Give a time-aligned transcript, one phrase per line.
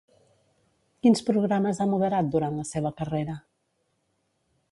[1.05, 3.39] Quins programes ha moderat durant la seva carrera?